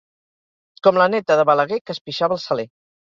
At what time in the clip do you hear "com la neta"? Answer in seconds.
0.87-1.37